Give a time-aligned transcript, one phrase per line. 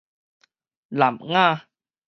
[0.89, 1.69] 湳雅